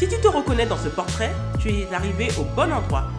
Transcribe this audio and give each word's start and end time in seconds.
Si 0.00 0.08
tu 0.08 0.18
te 0.18 0.28
reconnais 0.28 0.64
dans 0.64 0.78
ce 0.78 0.88
portrait, 0.88 1.30
tu 1.60 1.68
es 1.68 1.92
arrivé 1.92 2.28
au 2.40 2.44
bon 2.56 2.72
endroit. 2.72 3.10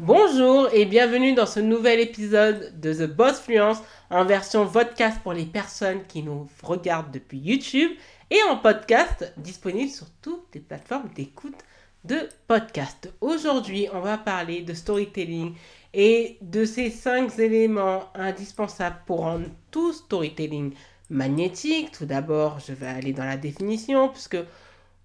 Bonjour 0.00 0.70
et 0.72 0.86
bienvenue 0.86 1.34
dans 1.34 1.44
ce 1.44 1.60
nouvel 1.60 2.00
épisode 2.00 2.80
de 2.80 2.94
The 2.94 3.14
Boss 3.14 3.40
Fluence 3.40 3.82
en 4.08 4.24
version 4.24 4.66
podcast 4.66 5.20
pour 5.22 5.34
les 5.34 5.44
personnes 5.44 6.06
qui 6.08 6.22
nous 6.22 6.48
regardent 6.62 7.10
depuis 7.10 7.40
YouTube 7.40 7.90
et 8.30 8.38
en 8.48 8.56
podcast 8.56 9.30
disponible 9.36 9.90
sur 9.90 10.06
toutes 10.22 10.46
les 10.54 10.60
plateformes 10.60 11.10
d'écoute 11.14 11.58
de 12.04 12.30
podcast. 12.46 13.12
Aujourd'hui, 13.20 13.86
on 13.92 14.00
va 14.00 14.16
parler 14.16 14.62
de 14.62 14.72
storytelling 14.72 15.54
et 15.92 16.38
de 16.40 16.64
ces 16.64 16.88
cinq 16.88 17.38
éléments 17.38 18.04
indispensables 18.14 19.02
pour 19.04 19.20
rendre 19.20 19.48
tout 19.70 19.92
storytelling 19.92 20.72
magnétique. 21.10 21.92
Tout 21.92 22.06
d'abord, 22.06 22.58
je 22.60 22.72
vais 22.72 22.86
aller 22.86 23.12
dans 23.12 23.24
la 23.24 23.36
définition 23.36 24.08
puisque 24.08 24.38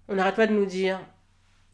on 0.08 0.14
n'arrête 0.14 0.36
pas 0.36 0.46
de 0.46 0.52
nous 0.52 0.66
dire 0.66 1.00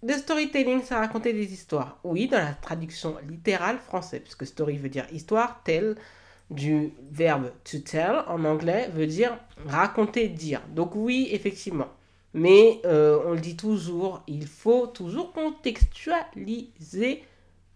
le 0.03 0.15
storytelling, 0.15 0.83
ça 0.83 0.99
raconter 0.99 1.35
des 1.35 1.53
histoires. 1.53 1.99
Oui, 2.05 2.27
dans 2.27 2.39
la 2.39 2.55
traduction 2.55 3.17
littérale 3.29 3.79
française, 3.79 4.23
puisque 4.23 4.47
story 4.47 4.79
veut 4.79 4.89
dire 4.89 5.07
histoire, 5.13 5.63
tell 5.63 5.95
du 6.51 6.93
verbe 7.11 7.53
to 7.65 7.79
tell 7.79 8.25
en 8.27 8.45
anglais 8.45 8.89
veut 8.95 9.07
dire 9.07 9.39
raconter, 9.67 10.29
dire. 10.29 10.63
Donc 10.75 10.95
oui, 10.95 11.29
effectivement, 11.33 11.89
mais 12.33 12.81
euh, 12.87 13.21
on 13.27 13.33
le 13.33 13.41
dit 13.41 13.57
toujours, 13.57 14.23
il 14.27 14.47
faut 14.47 14.87
toujours 14.87 15.33
contextualiser 15.33 17.23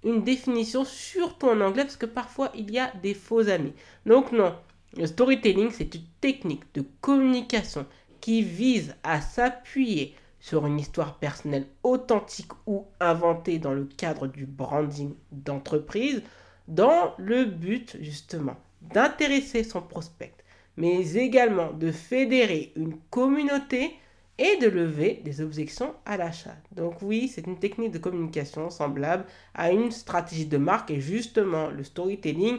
une 0.02 0.22
définition, 0.22 0.84
surtout 0.84 1.48
en 1.48 1.60
anglais, 1.60 1.84
parce 1.84 1.96
que 1.96 2.06
parfois 2.06 2.50
il 2.54 2.70
y 2.70 2.78
a 2.78 2.90
des 3.02 3.14
faux 3.14 3.48
amis. 3.48 3.74
Donc 4.06 4.32
non, 4.32 4.54
le 4.96 5.06
storytelling, 5.06 5.70
c'est 5.70 5.94
une 5.94 6.06
technique 6.20 6.64
de 6.74 6.84
communication 7.00 7.86
qui 8.20 8.42
vise 8.42 8.94
à 9.02 9.20
s'appuyer 9.20 10.14
sur 10.40 10.66
une 10.66 10.78
histoire 10.78 11.18
personnelle 11.18 11.66
authentique 11.82 12.52
ou 12.66 12.86
inventée 13.00 13.58
dans 13.58 13.72
le 13.72 13.84
cadre 13.84 14.26
du 14.26 14.46
branding 14.46 15.14
d'entreprise, 15.32 16.22
dans 16.68 17.14
le 17.18 17.44
but 17.44 17.96
justement 18.00 18.56
d'intéresser 18.82 19.64
son 19.64 19.80
prospect, 19.80 20.34
mais 20.76 21.14
également 21.14 21.72
de 21.72 21.90
fédérer 21.90 22.72
une 22.76 22.96
communauté 23.10 23.94
et 24.38 24.56
de 24.56 24.68
lever 24.68 25.20
des 25.24 25.40
objections 25.40 25.94
à 26.04 26.16
l'achat. 26.16 26.56
Donc 26.72 27.00
oui, 27.02 27.28
c'est 27.28 27.46
une 27.46 27.58
technique 27.58 27.92
de 27.92 27.98
communication 27.98 28.68
semblable 28.68 29.24
à 29.54 29.70
une 29.70 29.90
stratégie 29.90 30.46
de 30.46 30.58
marque 30.58 30.90
et 30.90 31.00
justement 31.00 31.68
le 31.68 31.84
storytelling 31.84 32.58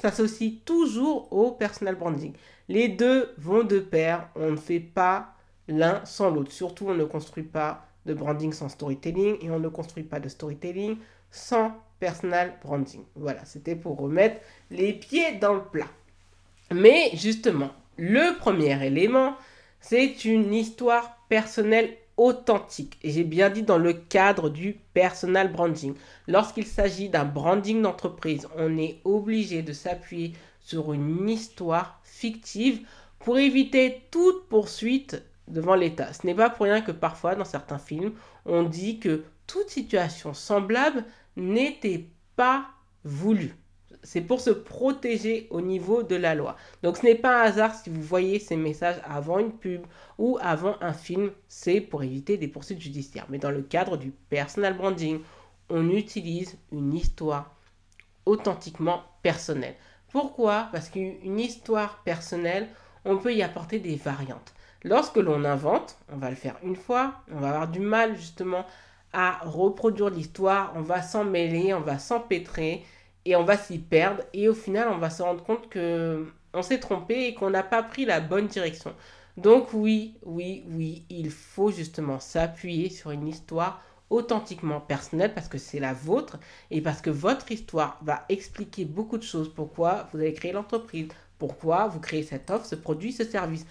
s'associe 0.00 0.52
toujours 0.64 1.32
au 1.32 1.52
personal 1.52 1.96
branding. 1.96 2.32
Les 2.68 2.88
deux 2.88 3.34
vont 3.38 3.64
de 3.64 3.78
pair, 3.78 4.28
on 4.36 4.52
ne 4.52 4.56
fait 4.56 4.80
pas 4.80 5.34
l'un 5.68 6.04
sans 6.04 6.30
l'autre. 6.30 6.52
Surtout, 6.52 6.86
on 6.88 6.94
ne 6.94 7.04
construit 7.04 7.44
pas 7.44 7.86
de 8.06 8.14
branding 8.14 8.52
sans 8.52 8.68
storytelling 8.68 9.36
et 9.42 9.50
on 9.50 9.58
ne 9.58 9.68
construit 9.68 10.04
pas 10.04 10.20
de 10.20 10.28
storytelling 10.28 10.96
sans 11.30 11.72
personal 12.00 12.54
branding. 12.62 13.02
Voilà, 13.16 13.44
c'était 13.44 13.76
pour 13.76 13.98
remettre 13.98 14.40
les 14.70 14.92
pieds 14.92 15.34
dans 15.40 15.54
le 15.54 15.64
plat. 15.64 15.88
Mais 16.72 17.10
justement, 17.14 17.70
le 17.96 18.38
premier 18.38 18.86
élément, 18.86 19.34
c'est 19.80 20.24
une 20.24 20.54
histoire 20.54 21.18
personnelle 21.28 21.96
authentique. 22.18 22.98
Et 23.02 23.10
j'ai 23.10 23.24
bien 23.24 23.48
dit 23.48 23.62
dans 23.62 23.78
le 23.78 23.94
cadre 23.94 24.50
du 24.50 24.78
personal 24.92 25.50
branding. 25.50 25.94
Lorsqu'il 26.26 26.66
s'agit 26.66 27.08
d'un 27.08 27.24
branding 27.24 27.80
d'entreprise, 27.80 28.46
on 28.56 28.76
est 28.76 29.00
obligé 29.04 29.62
de 29.62 29.72
s'appuyer 29.72 30.34
sur 30.60 30.92
une 30.92 31.28
histoire 31.30 32.00
fictive 32.04 32.86
pour 33.20 33.38
éviter 33.38 34.02
toute 34.10 34.46
poursuite 34.48 35.22
devant 35.46 35.74
l'État. 35.74 36.12
Ce 36.12 36.26
n'est 36.26 36.34
pas 36.34 36.50
pour 36.50 36.66
rien 36.66 36.82
que 36.82 36.92
parfois 36.92 37.34
dans 37.34 37.44
certains 37.44 37.78
films, 37.78 38.12
on 38.44 38.64
dit 38.64 38.98
que 38.98 39.24
toute 39.46 39.70
situation 39.70 40.34
semblable 40.34 41.04
n'était 41.36 42.06
pas 42.36 42.66
voulue 43.04 43.56
c'est 44.02 44.20
pour 44.20 44.40
se 44.40 44.50
protéger 44.50 45.46
au 45.50 45.60
niveau 45.60 46.02
de 46.02 46.16
la 46.16 46.34
loi. 46.34 46.56
Donc 46.82 46.96
ce 46.96 47.04
n'est 47.04 47.14
pas 47.14 47.42
un 47.42 47.44
hasard 47.46 47.74
si 47.74 47.90
vous 47.90 48.02
voyez 48.02 48.38
ces 48.38 48.56
messages 48.56 49.00
avant 49.04 49.38
une 49.38 49.52
pub 49.52 49.82
ou 50.18 50.38
avant 50.40 50.76
un 50.80 50.92
film, 50.92 51.30
c'est 51.48 51.80
pour 51.80 52.02
éviter 52.02 52.36
des 52.36 52.48
poursuites 52.48 52.80
judiciaires. 52.80 53.26
Mais 53.28 53.38
dans 53.38 53.50
le 53.50 53.62
cadre 53.62 53.96
du 53.96 54.10
personal 54.10 54.76
branding, 54.76 55.20
on 55.70 55.90
utilise 55.90 56.56
une 56.72 56.94
histoire 56.94 57.54
authentiquement 58.26 59.02
personnelle. 59.22 59.74
Pourquoi? 60.10 60.68
Parce 60.72 60.88
qu'une 60.88 61.38
histoire 61.38 62.02
personnelle, 62.02 62.68
on 63.04 63.18
peut 63.18 63.34
y 63.34 63.42
apporter 63.42 63.78
des 63.78 63.96
variantes. 63.96 64.54
Lorsque 64.84 65.16
l'on 65.16 65.44
invente, 65.44 65.98
on 66.12 66.16
va 66.16 66.30
le 66.30 66.36
faire 66.36 66.56
une 66.62 66.76
fois, 66.76 67.14
on 67.32 67.40
va 67.40 67.48
avoir 67.48 67.68
du 67.68 67.80
mal 67.80 68.16
justement 68.16 68.64
à 69.12 69.40
reproduire 69.42 70.10
l'histoire, 70.10 70.72
on 70.76 70.82
va 70.82 71.02
s'en 71.02 71.24
mêler, 71.24 71.74
on 71.74 71.80
va 71.80 71.98
s'empêtrer 71.98 72.84
et 73.24 73.36
on 73.36 73.44
va 73.44 73.56
s'y 73.56 73.78
perdre 73.78 74.22
et 74.32 74.48
au 74.48 74.54
final 74.54 74.88
on 74.88 74.98
va 74.98 75.10
se 75.10 75.22
rendre 75.22 75.44
compte 75.44 75.68
que 75.68 76.26
on 76.54 76.62
s'est 76.62 76.80
trompé 76.80 77.26
et 77.26 77.34
qu'on 77.34 77.50
n'a 77.50 77.62
pas 77.62 77.82
pris 77.82 78.04
la 78.04 78.20
bonne 78.20 78.46
direction. 78.46 78.94
Donc 79.36 79.72
oui, 79.72 80.14
oui, 80.24 80.64
oui, 80.68 81.04
il 81.10 81.30
faut 81.30 81.70
justement 81.70 82.18
s'appuyer 82.18 82.90
sur 82.90 83.10
une 83.10 83.28
histoire 83.28 83.82
authentiquement 84.10 84.80
personnelle 84.80 85.34
parce 85.34 85.48
que 85.48 85.58
c'est 85.58 85.78
la 85.78 85.92
vôtre 85.92 86.38
et 86.70 86.80
parce 86.80 87.00
que 87.00 87.10
votre 87.10 87.52
histoire 87.52 87.98
va 88.02 88.24
expliquer 88.28 88.84
beaucoup 88.84 89.18
de 89.18 89.22
choses. 89.22 89.52
Pourquoi 89.54 90.08
vous 90.12 90.18
avez 90.18 90.32
créé 90.32 90.52
l'entreprise, 90.52 91.08
pourquoi 91.38 91.86
vous 91.88 92.00
créez 92.00 92.22
cette 92.22 92.50
offre, 92.50 92.66
ce 92.66 92.74
produit, 92.74 93.12
ce 93.12 93.24
service? 93.24 93.66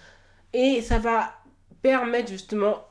Et 0.52 0.80
ça 0.80 0.98
va 0.98 1.34
permettre 1.82 2.28
justement 2.28 2.84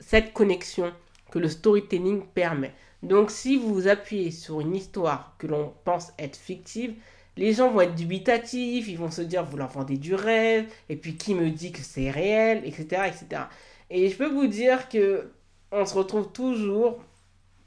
cette 0.00 0.32
connexion 0.32 0.92
que 1.30 1.38
le 1.38 1.48
storytelling 1.48 2.26
permet. 2.26 2.74
Donc 3.02 3.30
si 3.30 3.56
vous 3.56 3.74
vous 3.74 3.88
appuyez 3.88 4.30
sur 4.30 4.60
une 4.60 4.74
histoire 4.74 5.34
que 5.38 5.46
l'on 5.46 5.72
pense 5.84 6.12
être 6.18 6.36
fictive, 6.36 6.94
les 7.36 7.52
gens 7.52 7.70
vont 7.70 7.80
être 7.80 7.94
dubitatifs, 7.94 8.88
ils 8.88 8.98
vont 8.98 9.10
se 9.10 9.22
dire 9.22 9.44
vous 9.44 9.56
leur 9.56 9.68
vendez 9.68 9.96
du 9.96 10.14
rêve, 10.14 10.66
et 10.88 10.96
puis 10.96 11.16
qui 11.16 11.34
me 11.34 11.50
dit 11.50 11.72
que 11.72 11.80
c'est 11.80 12.10
réel, 12.10 12.62
etc., 12.64 13.02
etc. 13.06 13.42
Et 13.90 14.08
je 14.08 14.16
peux 14.16 14.28
vous 14.28 14.46
dire 14.46 14.88
que 14.88 15.30
on 15.72 15.86
se 15.86 15.94
retrouve 15.94 16.32
toujours 16.32 17.00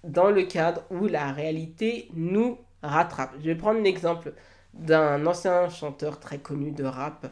dans 0.04 0.30
le 0.30 0.44
cadre 0.44 0.84
où 0.92 1.08
la 1.08 1.32
réalité 1.32 2.10
nous 2.14 2.60
rattrape. 2.84 3.34
Je 3.40 3.46
vais 3.46 3.56
prendre 3.56 3.82
l'exemple 3.82 4.34
d'un 4.74 5.26
ancien 5.26 5.70
chanteur 5.70 6.20
très 6.20 6.38
connu 6.38 6.72
de 6.72 6.84
rap, 6.84 7.28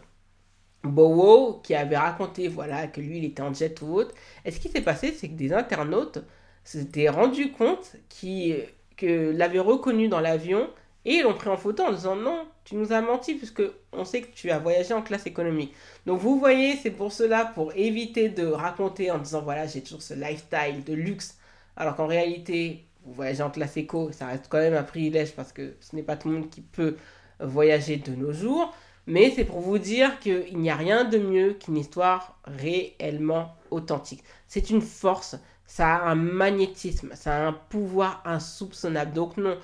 Bowo, 0.84 1.62
qui 1.64 1.76
avait 1.76 1.98
raconté 1.98 2.48
voilà 2.48 2.88
que 2.88 3.00
lui 3.00 3.20
il 3.20 3.26
était 3.26 3.42
en 3.42 3.54
jet 3.54 3.82
ou 3.82 3.94
autre. 3.94 4.14
Et 4.46 4.52
ce 4.52 4.60
qui 4.60 4.70
s'est 4.70 4.82
passé, 4.82 5.14
c'est 5.14 5.30
que 5.30 5.36
des 5.36 5.54
internautes 5.54 6.20
s'était 6.64 7.10
rendu 7.10 7.52
compte 7.52 7.96
qu'il 8.10 8.66
que 8.96 9.32
l'avait 9.32 9.60
reconnu 9.60 10.08
dans 10.08 10.20
l'avion 10.20 10.70
et 11.06 11.16
ils 11.16 11.24
l'ont 11.24 11.34
pris 11.34 11.50
en 11.50 11.58
photo 11.58 11.84
en 11.84 11.92
disant 11.92 12.16
non, 12.16 12.46
tu 12.64 12.76
nous 12.76 12.94
as 12.94 13.02
menti 13.02 13.36
puisque 13.36 13.64
on 13.92 14.06
sait 14.06 14.22
que 14.22 14.34
tu 14.34 14.52
as 14.52 14.60
voyagé 14.60 14.94
en 14.94 15.02
classe 15.02 15.26
économique. 15.26 15.74
Donc 16.06 16.20
vous 16.20 16.40
voyez, 16.40 16.78
c'est 16.78 16.92
pour 16.92 17.12
cela, 17.12 17.46
pour 17.46 17.74
éviter 17.76 18.30
de 18.30 18.46
raconter 18.48 19.12
en 19.12 19.18
disant 19.18 19.42
voilà, 19.42 19.68
j'ai 19.68 19.82
toujours 19.82 20.02
ce 20.02 20.14
lifestyle 20.14 20.84
de 20.86 20.94
luxe, 20.94 21.38
alors 21.76 21.96
qu'en 21.96 22.08
réalité, 22.08 22.86
vous 23.04 23.14
voyagez 23.14 23.44
en 23.44 23.50
classe 23.50 23.76
éco, 23.76 24.12
ça 24.12 24.28
reste 24.28 24.46
quand 24.48 24.60
même 24.60 24.76
un 24.76 24.84
privilège 24.84 25.34
parce 25.34 25.52
que 25.52 25.76
ce 25.82 25.96
n'est 25.96 26.04
pas 26.04 26.16
tout 26.16 26.30
le 26.30 26.36
monde 26.36 26.50
qui 26.50 26.62
peut 26.62 26.96
voyager 27.40 27.98
de 27.98 28.14
nos 28.16 28.32
jours. 28.32 28.74
Mais 29.06 29.34
c'est 29.36 29.44
pour 29.44 29.60
vous 29.60 29.80
dire 29.80 30.18
qu'il 30.20 30.58
n'y 30.58 30.70
a 30.70 30.78
rien 30.78 31.04
de 31.04 31.18
mieux 31.18 31.54
qu'une 31.54 31.76
histoire 31.76 32.40
réellement 32.46 33.54
authentique. 33.70 34.24
C'est 34.48 34.70
une 34.70 34.82
force, 34.82 35.36
ça 35.76 35.96
a 35.96 36.12
un 36.12 36.14
magnétisme, 36.14 37.16
ça 37.16 37.36
a 37.36 37.48
un 37.48 37.54
pouvoir 37.54 38.22
insoupçonnable. 38.26 39.12
Donc 39.12 39.38
non, 39.38 39.58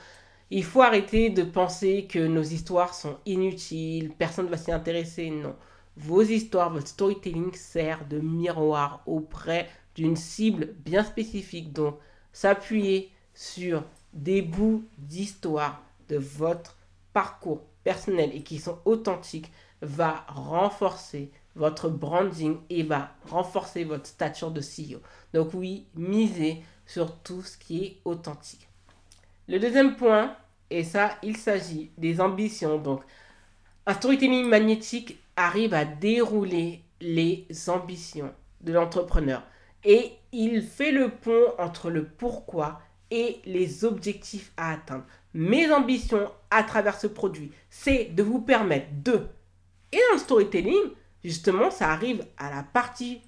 il 0.50 0.64
faut 0.64 0.82
arrêter 0.82 1.30
de 1.30 1.44
penser 1.44 2.08
que 2.10 2.18
nos 2.18 2.42
histoires 2.42 2.96
sont 2.96 3.18
inutiles, 3.28 4.10
personne 4.18 4.48
ne 4.48 4.50
va 4.50 4.58
s'y 4.58 4.72
intéresser. 4.72 5.30
Non, 5.30 5.56
vos 5.98 6.24
histoires, 6.24 6.74
votre 6.74 6.88
storytelling 6.88 7.54
sert 7.54 8.08
de 8.08 8.18
miroir 8.18 9.04
auprès 9.06 9.70
d'une 9.94 10.16
cible 10.16 10.74
bien 10.84 11.04
spécifique. 11.04 11.74
Donc 11.74 12.00
s'appuyer 12.34 13.12
sur 13.36 13.84
des 14.12 14.42
bouts 14.42 14.86
d'histoire 14.98 15.84
de 16.08 16.18
votre 16.18 16.76
parcours 17.14 17.62
personnel 17.84 18.32
et 18.34 18.42
qui 18.42 18.58
sont 18.58 18.80
authentiques 18.84 19.52
va 19.84 20.26
renforcer 20.28 21.32
votre 21.60 21.90
branding 21.90 22.58
et 22.70 22.84
va 22.84 23.12
renforcer 23.30 23.84
votre 23.84 24.08
stature 24.08 24.52
de 24.52 24.62
CEO. 24.62 25.02
Donc 25.34 25.54
oui, 25.54 25.86
misez 25.94 26.64
sur 26.86 27.18
tout 27.18 27.44
ce 27.44 27.58
qui 27.58 27.84
est 27.84 27.98
authentique. 28.06 28.68
Le 29.48 29.60
deuxième 29.60 29.96
point, 29.96 30.36
et 30.70 30.84
ça, 30.84 31.12
il 31.22 31.36
s'agit 31.36 31.92
des 31.98 32.22
ambitions. 32.22 32.78
Donc, 32.78 33.02
un 33.86 33.94
storytelling 33.94 34.48
magnétique 34.48 35.20
arrive 35.36 35.74
à 35.74 35.86
dérouler 35.86 36.84
les 37.02 37.48
ambitions 37.68 38.34
de 38.62 38.72
l'entrepreneur. 38.72 39.44
Et 39.84 40.14
il 40.32 40.62
fait 40.62 40.92
le 40.92 41.10
pont 41.10 41.54
entre 41.58 41.90
le 41.90 42.06
pourquoi 42.06 42.82
et 43.12 43.40
les 43.46 43.86
objectifs 43.86 44.52
à 44.58 44.74
atteindre. 44.74 45.06
Mes 45.34 45.72
ambitions 45.72 46.32
à 46.52 46.64
travers 46.64 47.00
ce 47.00 47.08
produit, 47.08 47.52
c'est 47.70 48.06
de 48.06 48.24
vous 48.24 48.42
permettre 48.42 48.88
de... 49.04 49.28
Et 49.92 49.98
dans 50.10 50.14
le 50.14 50.20
storytelling, 50.20 50.92
justement, 51.24 51.72
ça 51.72 51.90
arrive 51.90 52.26
à 52.38 52.50
la 52.50 52.64
partie 52.64 53.22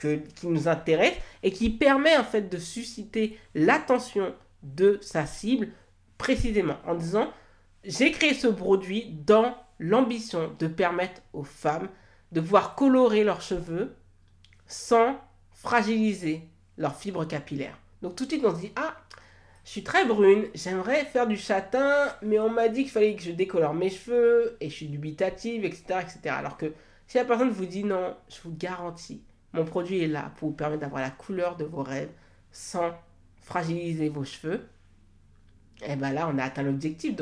qui 0.00 0.46
nous 0.46 0.68
intéresse 0.68 1.14
et 1.42 1.52
qui 1.52 1.70
permet 1.70 2.16
en 2.16 2.24
fait 2.24 2.48
de 2.48 2.58
susciter 2.58 3.38
l'attention 3.54 4.34
de 4.62 4.98
sa 5.02 5.26
cible 5.26 5.68
précisément 6.18 6.76
en 6.86 6.94
disant 6.94 7.30
j'ai 7.84 8.10
créé 8.10 8.34
ce 8.34 8.46
produit 8.46 9.12
dans 9.26 9.54
l'ambition 9.78 10.54
de 10.58 10.66
permettre 10.66 11.22
aux 11.32 11.44
femmes 11.44 11.88
de 12.32 12.40
pouvoir 12.40 12.74
colorer 12.74 13.24
leurs 13.24 13.40
cheveux 13.40 13.94
sans 14.66 15.18
fragiliser 15.52 16.48
leurs 16.78 16.96
fibres 16.96 17.24
capillaires. 17.24 17.78
Donc 18.02 18.16
tout 18.16 18.24
de 18.24 18.30
suite 18.30 18.44
on 18.44 18.54
se 18.54 18.60
dit 18.60 18.72
ah 18.76 18.96
je 19.64 19.70
suis 19.70 19.84
très 19.84 20.06
brune, 20.06 20.46
j'aimerais 20.54 21.04
faire 21.04 21.26
du 21.26 21.36
châtain, 21.36 22.08
mais 22.22 22.38
on 22.38 22.48
m'a 22.48 22.68
dit 22.68 22.82
qu'il 22.82 22.90
fallait 22.90 23.14
que 23.14 23.22
je 23.22 23.30
décolore 23.30 23.74
mes 23.74 23.90
cheveux 23.90 24.56
et 24.60 24.70
je 24.70 24.74
suis 24.74 24.88
dubitative, 24.88 25.64
etc., 25.64 26.00
etc. 26.00 26.34
Alors 26.36 26.56
que 26.56 26.72
si 27.10 27.16
la 27.16 27.24
personne 27.24 27.50
vous 27.50 27.66
dit 27.66 27.82
non, 27.82 28.14
je 28.28 28.36
vous 28.44 28.54
garantis, 28.56 29.24
mon 29.52 29.64
produit 29.64 29.98
est 29.98 30.06
là 30.06 30.30
pour 30.36 30.50
vous 30.50 30.54
permettre 30.54 30.82
d'avoir 30.82 31.02
la 31.02 31.10
couleur 31.10 31.56
de 31.56 31.64
vos 31.64 31.82
rêves 31.82 32.12
sans 32.52 32.92
fragiliser 33.42 34.08
vos 34.08 34.22
cheveux. 34.22 34.68
Et 35.84 35.96
bien 35.96 36.12
là, 36.12 36.30
on 36.32 36.38
a 36.38 36.44
atteint 36.44 36.62
l'objectif 36.62 37.16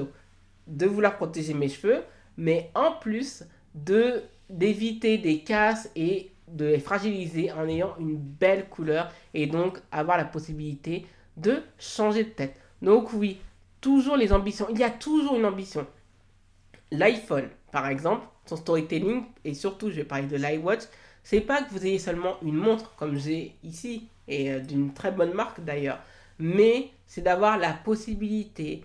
de 0.66 0.86
vouloir 0.86 1.16
protéger 1.16 1.54
mes 1.54 1.70
cheveux, 1.70 2.04
mais 2.36 2.70
en 2.74 2.92
plus 2.92 3.44
de 3.74 4.24
d'éviter 4.50 5.16
des 5.16 5.42
casses 5.42 5.90
et 5.96 6.32
de 6.48 6.66
les 6.66 6.80
fragiliser 6.80 7.50
en 7.52 7.66
ayant 7.66 7.96
une 7.98 8.18
belle 8.18 8.68
couleur 8.68 9.10
et 9.32 9.46
donc 9.46 9.80
avoir 9.90 10.18
la 10.18 10.26
possibilité 10.26 11.06
de 11.38 11.62
changer 11.78 12.24
de 12.24 12.28
tête. 12.28 12.60
Donc 12.82 13.14
oui, 13.14 13.40
toujours 13.80 14.18
les 14.18 14.34
ambitions. 14.34 14.66
Il 14.68 14.78
y 14.78 14.84
a 14.84 14.90
toujours 14.90 15.36
une 15.36 15.46
ambition. 15.46 15.86
L'iPhone, 16.90 17.48
par 17.72 17.86
exemple, 17.86 18.26
son 18.48 18.56
storytelling, 18.56 19.24
et 19.44 19.54
surtout 19.54 19.90
je 19.90 19.96
vais 19.96 20.04
parler 20.04 20.26
de 20.26 20.36
l'iWatch, 20.36 20.82
c'est 21.22 21.40
pas 21.40 21.62
que 21.62 21.70
vous 21.70 21.84
ayez 21.86 21.98
seulement 21.98 22.36
une 22.42 22.56
montre 22.56 22.94
comme 22.96 23.18
j'ai 23.18 23.54
ici, 23.62 24.08
et 24.26 24.52
euh, 24.52 24.60
d'une 24.60 24.92
très 24.92 25.12
bonne 25.12 25.32
marque 25.32 25.60
d'ailleurs, 25.60 26.00
mais 26.38 26.90
c'est 27.06 27.22
d'avoir 27.22 27.58
la 27.58 27.72
possibilité 27.72 28.82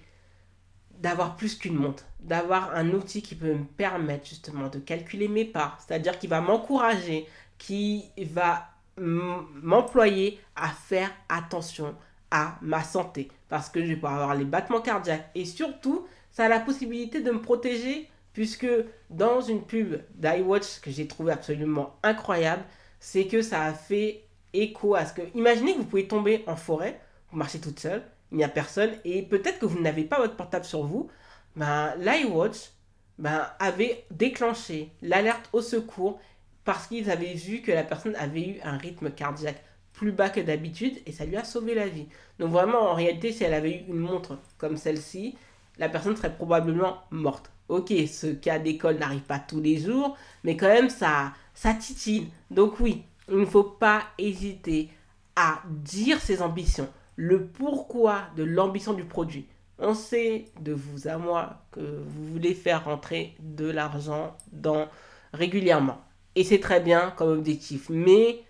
d'avoir 1.00 1.36
plus 1.36 1.56
qu'une 1.56 1.76
montre, 1.76 2.06
d'avoir 2.22 2.74
un 2.76 2.92
outil 2.92 3.22
qui 3.22 3.36
peut 3.36 3.54
me 3.54 3.66
permettre 3.66 4.26
justement 4.26 4.70
de 4.70 4.80
calculer 4.80 5.28
mes 5.28 5.44
pas, 5.44 5.78
c'est-à-dire 5.80 6.18
qui 6.18 6.28
va 6.28 6.40
m'encourager, 6.40 7.28
qui 7.58 8.06
va 8.32 8.70
m'employer 8.98 10.40
à 10.56 10.70
faire 10.70 11.12
attention 11.28 11.96
à 12.32 12.58
ma 12.62 12.84
santé, 12.84 13.30
parce 13.50 13.70
que 13.70 13.82
je 13.82 13.88
vais 13.88 13.96
pouvoir 13.96 14.14
avoir 14.14 14.36
les 14.36 14.46
battements 14.46 14.82
cardiaques 14.82 15.30
et 15.36 15.46
surtout, 15.46 16.08
ça 16.32 16.46
a 16.46 16.48
la 16.48 16.60
possibilité 16.60 17.22
de 17.22 17.32
me 17.32 17.42
protéger 17.42 18.10
puisque 18.34 18.68
dans 19.10 19.42
une 19.42 19.64
pub 19.64 20.02
d'iWatch 20.16 20.80
que 20.82 20.92
j'ai 20.92 21.08
trouvé 21.08 21.32
absolument 21.32 21.96
incroyable, 22.04 22.64
c'est 23.00 23.28
que 23.28 23.42
ça 23.42 23.64
a 23.64 23.74
fait 23.74 24.26
écho 24.54 24.96
à 24.96 25.06
ce 25.06 25.14
que... 25.14 25.22
Imaginez 25.36 25.74
que 25.74 25.80
vous 25.80 25.86
pouvez 25.86 26.08
tomber 26.08 26.44
en 26.48 26.56
forêt, 26.56 27.00
vous 27.32 27.38
marchez 27.38 27.60
toute 27.60 27.80
seule, 27.80 28.04
il 28.32 28.38
n'y 28.38 28.44
a 28.44 28.50
personne, 28.50 28.92
et 29.06 29.22
peut-être 29.22 29.60
que 29.60 29.66
vous 29.66 29.80
n'avez 29.80 30.04
pas 30.04 30.18
votre 30.18 30.36
portable 30.36 30.66
sur 30.66 30.84
vous, 30.84 31.10
ben, 31.56 31.94
l'iWatch 32.00 32.72
ben, 33.20 33.48
avait 33.60 34.06
déclenché 34.12 34.90
l'alerte 35.02 35.50
au 35.54 35.62
secours 35.62 36.20
parce 36.64 36.88
qu'ils 36.88 37.12
avaient 37.12 37.34
vu 37.34 37.62
que 37.62 37.72
la 37.72 37.84
personne 37.84 38.16
avait 38.16 38.48
eu 38.48 38.60
un 38.64 38.78
rythme 38.78 39.12
cardiaque 39.12 39.62
plus 39.92 40.12
bas 40.12 40.30
que 40.30 40.40
d'habitude 40.40 40.98
et 41.06 41.12
ça 41.12 41.26
lui 41.26 41.38
a 41.38 41.44
sauvé 41.44 41.76
la 41.76 41.88
vie. 41.88 42.08
Donc 42.40 42.52
vraiment, 42.52 42.90
en 42.90 42.94
réalité, 42.96 43.32
si 43.32 43.44
elle 43.44 43.54
avait 43.54 43.76
eu 43.76 43.86
une 43.90 44.00
montre 44.00 44.40
comme 44.58 44.78
celle-ci, 44.78 45.36
la 45.78 45.90
personne 45.90 46.16
serait 46.16 46.36
probablement 46.36 47.02
morte. 47.12 47.52
Ok, 47.70 47.94
ce 48.08 48.28
cas 48.28 48.60
d'école 48.60 48.98
n'arrive 48.98 49.22
pas 49.22 49.40
tous 49.40 49.62
les 49.62 49.78
jours, 49.78 50.18
mais 50.44 50.58
quand 50.58 50.68
même, 50.68 50.90
ça, 50.90 51.34
ça 51.54 51.74
titille. 51.74 52.30
Donc 52.52 52.80
oui, 52.80 53.04
il 53.30 53.38
ne 53.38 53.46
faut 53.46 53.64
pas 53.64 54.04
hésiter 54.18 54.90
à 55.36 55.62
dire 55.68 56.20
ses 56.22 56.42
ambitions, 56.42 56.90
le 57.16 57.46
pourquoi 57.46 58.24
de 58.36 58.44
l'ambition 58.44 58.94
du 58.94 59.04
produit. 59.04 59.48
On 59.80 59.96
sait 59.96 60.46
de 60.62 60.74
vous 60.74 61.08
à 61.08 61.18
moi 61.18 61.62
que 61.72 61.80
vous 61.80 62.28
voulez 62.28 62.54
faire 62.54 62.86
rentrer 62.86 63.36
de 63.40 63.66
l'argent 63.66 64.38
dans 64.52 64.88
régulièrement. 65.34 66.00
Et 66.36 66.44
c'est 66.44 66.60
très 66.60 66.80
bien 66.80 67.12
comme 67.12 67.30
objectif, 67.30 67.90
mais 67.90 68.44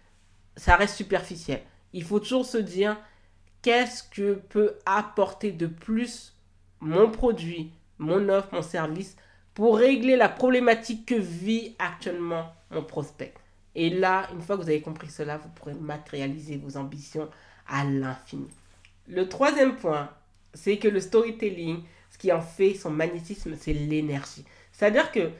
ça 0.58 0.76
reste 0.76 0.96
superficiel. 0.96 1.62
Il 1.94 2.04
faut 2.04 2.19
toujours 2.19 2.46
se 2.46 2.58
dire 2.58 2.98
qu'est-ce 3.62 4.04
que 4.04 4.34
peut 4.34 4.76
apporter 4.86 5.52
de 5.52 5.68
plus 5.68 6.34
mon 6.83 7.09
produit, 7.09 7.71
mon 7.97 8.30
offre, 8.30 8.50
mon 8.51 8.62
service 8.62 9.15
pour 9.53 9.77
régler 9.77 10.15
la 10.15 10.30
problématique 10.30 11.06
que 11.06 11.15
vit 11.15 11.75
actuellement 11.80 12.53
mon 12.71 12.83
prospect. 12.83 13.33
Et 13.75 13.89
là, 13.89 14.27
une 14.33 14.41
fois 14.41 14.57
que 14.57 14.62
vous 14.63 14.69
avez 14.69 14.81
compris 14.81 15.09
cela, 15.09 15.38
vous 15.38 15.50
pourrez 15.50 15.74
matérialiser 15.74 16.57
vos 16.57 16.77
ambitions 16.77 17.30
à 17.68 17.83
l'infini. 17.83 18.50
Le 19.07 19.27
troisième 19.30 19.75
point, 19.75 20.09
c'est 20.53 20.77
que 20.77 20.88
le 20.88 21.00
storytelling, 21.00 21.83
ce 22.12 22.18
qui 22.18 22.31
en 22.31 22.41
fait 22.41 22.75
son 22.75 22.91
magnétisme, 22.91 23.56
c'est 23.56 23.74
l'énergie. 23.74 24.45
C'est-à-dire 24.71 25.12
que 25.12 25.31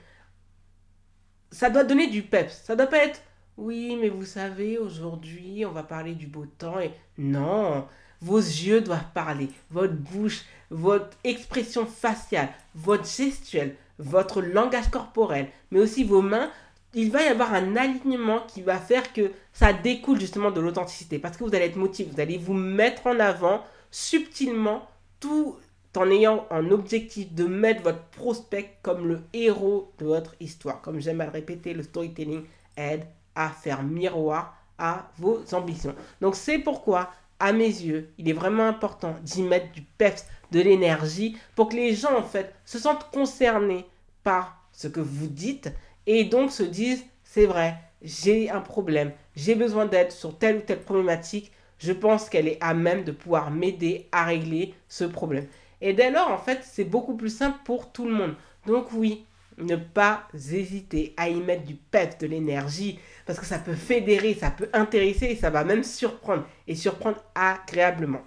ça 1.52 1.70
doit 1.70 1.84
donner 1.84 2.08
du 2.08 2.24
peps. 2.24 2.62
Ça 2.64 2.76
doit 2.76 2.88
pas 2.88 3.06
être, 3.06 3.22
oui, 3.58 3.98
mais 4.00 4.10
vous 4.10 4.26
savez, 4.26 4.78
aujourd'hui, 4.78 5.66
on 5.66 5.72
va 5.72 5.84
parler 5.84 6.14
du 6.14 6.28
beau 6.28 6.46
temps. 6.46 6.80
Et 6.80 6.92
non, 7.18 7.88
vos 8.22 8.40
yeux 8.40 8.82
doivent 8.82 9.12
parler, 9.14 9.50
votre 9.70 9.94
bouche, 9.94 10.46
votre 10.74 11.16
expression 11.24 11.86
faciale, 11.86 12.50
votre 12.76 13.06
gestuelle, 13.06 13.76
votre 14.00 14.42
langage 14.42 14.90
corporel, 14.90 15.48
mais 15.72 15.80
aussi 15.80 16.04
vos 16.04 16.22
mains. 16.22 16.50
Il 16.96 17.12
va 17.12 17.24
y 17.24 17.28
avoir 17.28 17.54
un 17.54 17.76
alignement 17.76 18.42
qui 18.48 18.62
va 18.62 18.78
faire 18.78 19.14
que 19.14 19.32
ça 19.52 19.74
découle 19.74 20.20
justement 20.20 20.52
de 20.52 20.60
l'authenticité. 20.60 21.18
Parce 21.20 21.38
que 21.38 21.44
vous 21.44 21.56
allez 21.56 21.66
être 21.66 21.76
motivé, 21.76 22.10
vous 22.14 22.22
allez 22.22 22.38
vous 22.38 22.54
mettre 22.54 23.08
en 23.08 23.20
avant 23.20 23.64
subtilement 23.90 24.88
tout 25.20 25.58
en 25.96 26.10
ayant 26.10 26.48
un 26.50 26.72
objectif 26.72 27.34
de 27.34 27.46
mettre 27.46 27.84
votre 27.84 28.04
prospect 28.06 28.78
comme 28.82 29.08
le 29.08 29.22
héros 29.34 29.92
de 30.00 30.06
votre 30.06 30.36
histoire. 30.40 30.82
Comme 30.82 31.00
j'aime 31.00 31.22
à 31.22 31.26
le 31.26 31.32
répéter, 31.32 31.74
le 31.74 31.84
storytelling 31.84 32.44
aide 32.78 33.06
à 33.36 33.50
faire 33.50 33.84
miroir 33.84 34.56
à 34.78 35.10
vos 35.20 35.44
ambitions. 35.54 35.96
Donc 36.20 36.36
c'est 36.36 36.60
pourquoi 36.60 37.12
à 37.40 37.54
mes 37.54 37.66
yeux, 37.66 38.14
il 38.18 38.30
est 38.30 38.34
vraiment 38.34 38.68
important 38.68 39.16
d'y 39.24 39.42
mettre 39.42 39.72
du 39.72 39.82
peps, 39.82 40.26
de 40.52 40.62
l'énergie, 40.62 41.38
pour 41.56 41.70
que 41.70 41.76
les 41.76 41.96
gens, 41.96 42.18
en 42.18 42.24
fait, 42.24 42.54
se 42.66 42.80
sentent 42.80 43.10
concernés 43.12 43.86
par 44.24 44.68
ce 44.72 44.88
que 44.88 45.00
vous 45.00 45.28
dites 45.28 45.72
et 46.06 46.26
donc 46.26 46.52
se 46.52 46.64
disent, 46.64 47.04
c'est 47.24 47.46
vrai, 47.46 47.76
j'ai 48.02 48.50
un 48.50 48.62
problème, 48.62 49.12
j'ai 49.36 49.56
besoin 49.56 49.86
d'aide 49.86 50.12
sur 50.12 50.38
telle 50.38 50.58
ou 50.58 50.62
telle 50.62 50.82
problématique, 50.82 51.52
je 51.80 51.92
pense 51.92 52.30
qu'elle 52.30 52.48
est 52.48 52.62
à 52.62 52.74
même 52.74 53.04
de 53.04 53.12
pouvoir 53.12 53.52
m'aider 53.52 54.08
à 54.12 54.26
régler 54.26 54.74
ce 54.88 55.04
problème. 55.04 55.48
Et 55.82 55.94
dès 55.94 56.12
lors, 56.12 56.32
en 56.32 56.38
fait, 56.38 56.60
c'est 56.64 56.86
beaucoup 56.86 57.16
plus 57.16 57.36
simple 57.36 57.60
pour 57.66 57.92
tout 57.92 58.06
le 58.06 58.14
monde. 58.14 58.36
Donc 58.66 58.94
oui, 58.94 59.26
ne 59.58 59.76
pas 59.76 60.28
hésiter 60.34 61.14
à 61.18 61.30
y 61.30 61.36
mettre 61.42 61.66
du 61.66 61.76
peps, 61.76 62.18
de 62.20 62.28
l'énergie, 62.28 63.00
parce 63.26 63.40
que 63.40 63.46
ça 63.46 63.60
peut 63.60 63.76
fédérer, 63.76 64.34
ça 64.34 64.52
peut 64.52 64.70
intéresser 64.74 65.26
et 65.28 65.36
ça 65.36 65.50
va 65.50 65.64
même 65.64 65.84
surprendre, 65.84 66.46
et 66.68 66.76
surprendre 66.76 67.24
agréablement. 67.36 68.22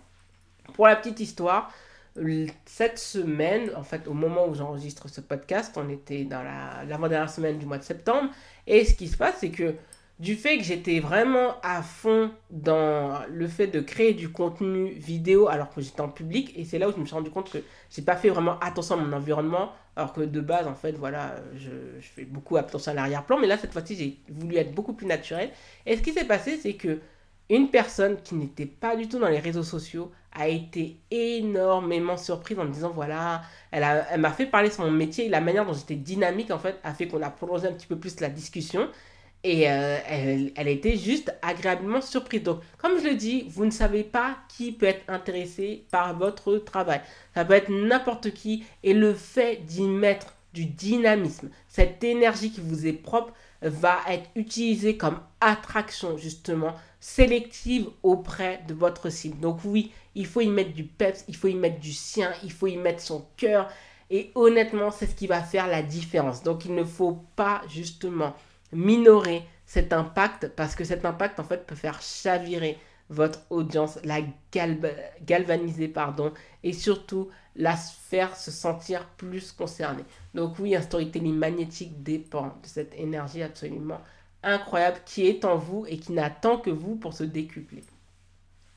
Pour 0.75 0.87
la 0.87 0.97
petite 0.97 1.21
histoire, 1.21 1.73
cette 2.65 2.99
semaine, 2.99 3.71
en 3.77 3.83
fait, 3.83 4.09
au 4.09 4.15
moment 4.15 4.49
où 4.49 4.55
j'enregistre 4.55 5.09
ce 5.09 5.21
podcast, 5.21 5.75
on 5.77 5.89
était 5.91 6.25
dans 6.25 6.43
l'avant-dernière 6.89 7.31
semaine 7.31 7.59
du 7.59 7.67
mois 7.67 7.79
de 7.79 7.85
septembre, 7.85 8.31
et 8.67 8.85
ce 8.85 8.95
qui 8.95 9.09
se 9.09 9.17
passe, 9.17 9.37
c'est 9.41 9.51
que 9.51 9.75
du 10.19 10.35
fait 10.35 10.57
que 10.57 10.65
j'étais 10.65 10.99
vraiment 10.99 11.61
à 11.63 11.83
fond 11.83 12.31
dans 12.51 13.21
le 13.29 13.47
fait 13.49 13.67
de 13.67 13.81
créer 13.81 14.15
du 14.15 14.31
contenu 14.31 14.93
vidéo 14.93 15.49
alors 15.49 15.69
que 15.71 15.83
j'étais 15.83 16.01
en 16.01 16.09
public, 16.09 16.53
et 16.57 16.65
c'est 16.65 16.79
là 16.79 16.89
où 16.89 16.93
je 16.93 16.97
me 16.97 17.05
suis 17.05 17.15
rendu 17.15 17.31
compte 17.31 17.51
que 17.51 17.59
j'ai 17.91 18.03
pas 18.03 18.17
fait 18.17 18.31
vraiment 18.31 18.59
attention 18.61 18.95
à 18.95 18.99
mon 18.99 19.15
environnement, 19.15 19.73
alors 19.95 20.13
que 20.13 20.23
de 20.23 20.41
base, 20.41 20.67
en 20.67 20.75
fait, 20.75 20.93
voilà, 20.93 21.37
je, 21.55 21.71
fais 22.01 22.25
beaucoup 22.25 22.57
attention 22.57 22.93
à 22.93 22.95
l'arrière-plan, 22.95 23.39
mais 23.39 23.47
là, 23.47 23.59
cette 23.59 23.73
fois-ci, 23.73 23.97
j'ai 23.97 24.19
voulu 24.33 24.57
être 24.57 24.75
beaucoup 24.75 24.95
plus 24.95 25.07
naturel. 25.07 25.51
Et 25.85 25.97
ce 25.97 26.03
qui 26.03 26.13
s'est 26.13 26.27
passé, 26.27 26.59
c'est 26.63 26.75
que 26.75 26.99
une 27.49 27.71
personne 27.71 28.17
qui 28.23 28.35
n'était 28.35 28.67
pas 28.67 28.97
du 28.97 29.09
tout 29.09 29.19
dans 29.19 29.29
les 29.29 29.39
réseaux 29.39 29.63
sociaux 29.63 30.11
a 30.33 30.49
été 30.49 30.97
énormément 31.11 32.17
surprise 32.17 32.59
en 32.59 32.65
me 32.65 32.73
disant 32.73 32.91
voilà, 32.91 33.43
elle, 33.71 33.87
elle 34.11 34.21
m'a 34.21 34.33
fait 34.33 34.47
parler 34.47 34.71
sur 34.71 34.85
mon 34.85 34.91
métier 34.91 35.27
et 35.27 35.29
la 35.29 35.41
manière 35.41 35.65
dont 35.65 35.73
j'étais 35.73 35.95
dynamique 35.95 36.51
en 36.51 36.59
fait 36.59 36.77
a 36.83 36.93
fait 36.93 37.07
qu'on 37.07 37.23
a 37.23 37.31
prolongé 37.31 37.69
un 37.69 37.73
petit 37.73 37.87
peu 37.87 37.97
plus 37.97 38.19
la 38.21 38.29
discussion 38.29 38.89
Et 39.45 39.71
euh, 39.71 39.99
elle, 40.09 40.53
elle 40.57 40.69
était 40.69 40.97
juste 40.97 41.33
agréablement 41.41 42.01
surprise. 42.01 42.43
Donc, 42.43 42.61
comme 42.79 42.99
je 42.99 43.05
le 43.05 43.15
dis, 43.15 43.47
vous 43.49 43.65
ne 43.65 43.71
savez 43.71 44.03
pas 44.03 44.37
qui 44.49 44.73
peut 44.73 44.87
être 44.87 45.05
intéressé 45.09 45.85
par 45.91 46.17
votre 46.17 46.57
travail. 46.59 47.01
Ça 47.35 47.45
peut 47.45 47.55
être 47.55 47.71
n'importe 47.71 48.33
qui. 48.33 48.65
Et 48.83 48.93
le 48.93 49.15
fait 49.15 49.65
d'y 49.65 49.83
mettre 49.83 50.35
du 50.53 50.65
dynamisme, 50.65 51.51
cette 51.69 52.03
énergie 52.03 52.51
qui 52.51 52.61
vous 52.61 52.87
est 52.87 52.93
propre, 52.93 53.33
va 53.63 53.99
être 54.09 54.29
utilisée 54.35 54.97
comme 54.97 55.21
attraction 55.41 56.17
justement 56.17 56.75
sélective 57.01 57.89
auprès 58.03 58.63
de 58.67 58.75
votre 58.75 59.11
cible. 59.11 59.39
Donc 59.41 59.61
oui, 59.65 59.93
il 60.15 60.27
faut 60.27 60.41
y 60.41 60.49
mettre 60.49 60.73
du 60.73 60.85
peps, 60.85 61.25
il 61.29 61.37
faut 61.37 61.49
y 61.49 61.55
mettre 61.55 61.79
du 61.79 61.93
sien, 61.93 62.33
il 62.43 62.53
faut 62.53 62.67
y 62.67 62.77
mettre 62.77 63.01
son 63.01 63.27
cœur. 63.37 63.69
Et 64.11 64.31
honnêtement, 64.35 64.91
c'est 64.91 65.07
ce 65.07 65.15
qui 65.15 65.27
va 65.27 65.43
faire 65.43 65.67
la 65.67 65.83
différence. 65.83 66.43
Donc 66.43 66.65
il 66.65 66.75
ne 66.75 66.85
faut 66.85 67.25
pas 67.35 67.63
justement 67.69 68.35
minorer 68.73 69.45
cet 69.65 69.93
impact 69.93 70.49
parce 70.49 70.75
que 70.75 70.85
cet 70.85 71.05
impact 71.05 71.41
en 71.41 71.45
fait 71.45 71.67
peut 71.67 71.75
faire 71.75 72.01
chavirer 72.01 72.79
votre 73.09 73.41
audience, 73.51 73.99
la 74.05 74.19
galvaniser 75.25 75.89
pardon 75.89 76.33
et 76.63 76.73
surtout 76.73 77.29
la 77.55 77.77
faire 77.77 78.37
se 78.37 78.51
sentir 78.51 79.07
plus 79.17 79.53
concernée. 79.53 80.05
Donc 80.35 80.59
oui, 80.59 80.75
un 80.75 80.83
storytelling 80.83 81.35
magnétique 81.35 82.03
dépend 82.03 82.49
de 82.63 82.67
cette 82.67 82.95
énergie 82.97 83.43
absolument 83.43 84.01
incroyable 84.43 85.01
qui 85.05 85.27
est 85.27 85.45
en 85.45 85.57
vous 85.57 85.87
et 85.89 85.99
qui 85.99 86.13
n'attend 86.13 86.59
que 86.59 86.71
vous 86.71 86.97
pour 86.97 87.15
se 87.15 87.25
décupler. 87.25 87.85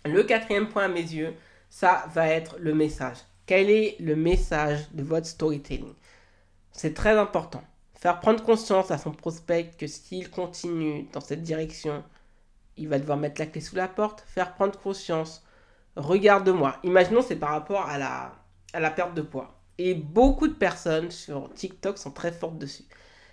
Le 0.05 0.23
quatrième 0.23 0.69
point 0.69 0.85
à 0.85 0.87
mes 0.87 1.01
yeux, 1.01 1.33
ça 1.69 2.05
va 2.13 2.27
être 2.27 2.57
le 2.59 2.73
message. 2.73 3.17
Quel 3.45 3.69
est 3.69 3.97
le 3.99 4.15
message 4.15 4.89
de 4.91 5.03
votre 5.03 5.27
storytelling? 5.27 5.93
C'est 6.71 6.93
très 6.93 7.17
important. 7.17 7.63
Faire 7.99 8.21
prendre 8.21 8.41
conscience 8.41 8.91
à 8.91 8.97
son 8.97 9.11
prospect 9.11 9.71
que 9.77 9.85
s'il 9.85 10.31
continue 10.31 11.09
dans 11.11 11.19
cette 11.19 11.43
direction, 11.43 12.01
il 12.77 12.87
va 12.87 12.97
devoir 12.97 13.17
mettre 13.17 13.41
la 13.41 13.47
clé 13.47 13.59
sous 13.59 13.75
la 13.75 13.89
porte, 13.89 14.23
faire 14.25 14.53
prendre 14.53 14.79
conscience. 14.79 15.43
Regarde-moi. 15.97 16.77
Imaginons 16.83 17.21
c'est 17.21 17.35
par 17.35 17.49
rapport 17.49 17.89
à 17.89 17.97
la, 17.97 18.31
à 18.71 18.79
la 18.79 18.89
perte 18.89 19.15
de 19.15 19.21
poids. 19.21 19.59
Et 19.77 19.95
beaucoup 19.95 20.47
de 20.47 20.53
personnes 20.53 21.11
sur 21.11 21.53
TikTok 21.53 21.97
sont 21.97 22.11
très 22.11 22.31
fortes 22.31 22.57
dessus. 22.57 22.85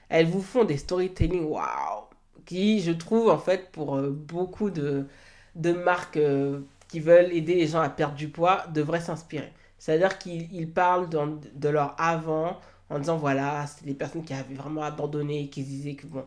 Elles 0.08 0.26
vous 0.26 0.42
font 0.42 0.64
des 0.64 0.78
storytelling, 0.78 1.44
waouh, 1.44 2.04
qui, 2.44 2.80
je 2.80 2.90
trouve, 2.90 3.28
en 3.30 3.38
fait, 3.38 3.70
pour 3.70 3.96
euh, 3.96 4.10
beaucoup 4.10 4.70
de, 4.70 5.06
de 5.54 5.72
marques 5.72 6.16
euh, 6.16 6.60
qui 6.88 6.98
veulent 6.98 7.32
aider 7.32 7.54
les 7.54 7.68
gens 7.68 7.82
à 7.82 7.88
perdre 7.88 8.16
du 8.16 8.28
poids, 8.28 8.64
devraient 8.74 9.00
s'inspirer. 9.00 9.52
C'est-à-dire 9.78 10.18
qu'ils 10.18 10.72
parlent 10.72 11.08
de 11.08 11.68
leur 11.68 11.94
avant 12.00 12.58
en 12.90 12.98
disant, 12.98 13.16
voilà, 13.16 13.66
c'est 13.66 13.84
des 13.84 13.94
personnes 13.94 14.24
qui 14.24 14.34
avaient 14.34 14.54
vraiment 14.54 14.82
abandonné, 14.82 15.48
qui 15.48 15.62
disaient 15.64 15.94
que, 15.96 16.06
bon, 16.06 16.24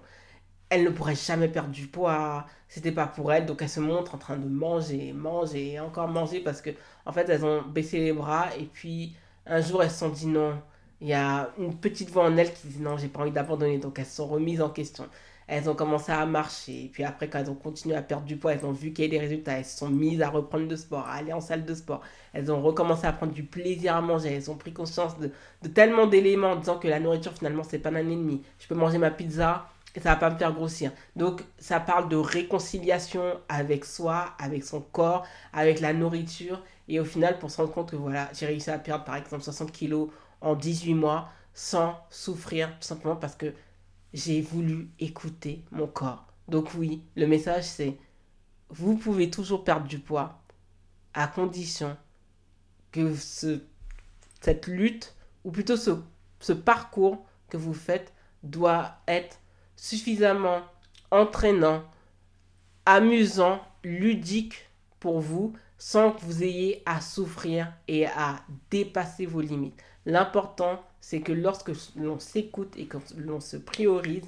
elles 0.69 0.83
ne 0.83 0.89
pourraient 0.89 1.15
jamais 1.15 1.47
perdre 1.49 1.71
du 1.71 1.87
poids, 1.87 2.45
c'était 2.67 2.91
pas 2.91 3.07
pour 3.07 3.33
elles, 3.33 3.45
donc 3.45 3.61
elles 3.61 3.69
se 3.69 3.79
montrent 3.79 4.15
en 4.15 4.17
train 4.19 4.37
de 4.37 4.47
manger, 4.47 5.13
manger 5.13 5.79
encore 5.79 6.07
manger 6.07 6.41
parce 6.41 6.61
que, 6.61 6.71
en 7.05 7.11
fait, 7.11 7.27
elles 7.29 7.43
ont 7.45 7.63
baissé 7.63 7.99
les 7.99 8.13
bras 8.13 8.55
et 8.57 8.65
puis 8.65 9.15
un 9.45 9.61
jour 9.61 9.81
elles 9.83 9.91
se 9.91 9.99
sont 9.99 10.09
dit 10.09 10.27
non. 10.27 10.61
Il 11.01 11.07
y 11.07 11.13
a 11.13 11.51
une 11.57 11.75
petite 11.79 12.09
voix 12.11 12.25
en 12.25 12.37
elles 12.37 12.53
qui 12.53 12.67
dit 12.67 12.79
non, 12.81 12.97
j'ai 12.97 13.07
pas 13.07 13.21
envie 13.21 13.31
d'abandonner, 13.31 13.79
donc 13.79 13.97
elles 13.99 14.05
se 14.05 14.17
sont 14.17 14.27
remises 14.27 14.61
en 14.61 14.69
question. 14.69 15.07
Elles 15.49 15.69
ont 15.69 15.75
commencé 15.75 16.11
à 16.11 16.25
marcher, 16.25 16.89
puis 16.93 17.03
après, 17.03 17.27
quand 17.27 17.39
elles 17.39 17.49
ont 17.49 17.55
continué 17.55 17.95
à 17.95 18.01
perdre 18.03 18.25
du 18.25 18.37
poids, 18.37 18.53
elles 18.53 18.65
ont 18.65 18.71
vu 18.71 18.93
qu'il 18.93 19.05
y 19.05 19.07
a 19.07 19.11
des 19.11 19.19
résultats, 19.19 19.53
elles 19.53 19.65
se 19.65 19.77
sont 19.77 19.89
mises 19.89 20.21
à 20.21 20.29
reprendre 20.29 20.67
le 20.69 20.75
sport, 20.75 21.07
à 21.07 21.13
aller 21.13 21.33
en 21.33 21.41
salle 21.41 21.65
de 21.65 21.73
sport. 21.73 22.01
Elles 22.33 22.51
ont 22.51 22.61
recommencé 22.61 23.07
à 23.07 23.13
prendre 23.13 23.33
du 23.33 23.43
plaisir 23.43 23.95
à 23.95 24.01
manger, 24.01 24.33
elles 24.33 24.51
ont 24.51 24.55
pris 24.57 24.73
conscience 24.73 25.17
de, 25.17 25.31
de 25.63 25.67
tellement 25.67 26.05
d'éléments 26.07 26.51
en 26.51 26.55
disant 26.57 26.77
que 26.77 26.87
la 26.87 26.99
nourriture 26.99 27.33
finalement 27.33 27.63
c'est 27.63 27.79
pas 27.79 27.89
un 27.89 27.95
ennemi. 27.95 28.43
Je 28.59 28.67
peux 28.67 28.75
manger 28.75 28.99
ma 28.99 29.11
pizza, 29.11 29.65
et 29.95 29.99
ça 29.99 30.09
va 30.11 30.15
pas 30.17 30.29
me 30.29 30.37
faire 30.37 30.53
grossir. 30.53 30.91
Donc 31.15 31.43
ça 31.57 31.79
parle 31.79 32.09
de 32.09 32.15
réconciliation 32.15 33.39
avec 33.49 33.85
soi, 33.85 34.33
avec 34.39 34.63
son 34.63 34.81
corps, 34.81 35.25
avec 35.53 35.79
la 35.79 35.93
nourriture 35.93 36.61
et 36.87 36.99
au 36.99 37.05
final 37.05 37.39
pour 37.39 37.51
se 37.51 37.57
rendre 37.57 37.71
compte 37.73 37.91
que 37.91 37.95
voilà, 37.95 38.29
j'ai 38.33 38.45
réussi 38.45 38.69
à 38.69 38.79
perdre 38.79 39.03
par 39.05 39.15
exemple 39.15 39.43
60 39.43 39.71
kilos 39.71 40.09
en 40.41 40.55
18 40.55 40.93
mois 40.93 41.29
sans 41.53 41.95
souffrir 42.09 42.69
tout 42.79 42.87
simplement 42.87 43.15
parce 43.15 43.35
que 43.35 43.53
j'ai 44.13 44.41
voulu 44.41 44.89
écouter 44.99 45.63
mon 45.71 45.87
corps. 45.87 46.27
Donc 46.47 46.73
oui, 46.75 47.03
le 47.15 47.27
message 47.27 47.65
c'est 47.65 47.97
vous 48.69 48.97
pouvez 48.97 49.29
toujours 49.29 49.63
perdre 49.63 49.87
du 49.87 49.99
poids 49.99 50.41
à 51.13 51.27
condition 51.27 51.97
que 52.91 53.15
ce, 53.15 53.61
cette 54.41 54.67
lutte 54.67 55.15
ou 55.43 55.51
plutôt 55.51 55.77
ce, 55.77 55.91
ce 56.39 56.53
parcours 56.53 57.25
que 57.49 57.57
vous 57.57 57.73
faites 57.73 58.13
doit 58.43 58.99
être 59.07 59.39
suffisamment 59.75 60.61
entraînant, 61.11 61.83
amusant, 62.85 63.61
ludique 63.83 64.69
pour 64.99 65.19
vous 65.19 65.53
sans 65.77 66.11
que 66.11 66.21
vous 66.21 66.43
ayez 66.43 66.83
à 66.85 66.99
souffrir 67.01 67.73
et 67.87 68.05
à 68.05 68.41
dépasser 68.69 69.25
vos 69.25 69.41
limites. 69.41 69.81
L'important, 70.05 70.83
c'est 71.01 71.21
que 71.21 71.31
lorsque 71.31 71.71
l'on 71.95 72.19
s'écoute 72.19 72.73
et 72.77 72.85
que 72.85 72.97
l'on 73.17 73.39
se 73.39 73.57
priorise 73.57 74.25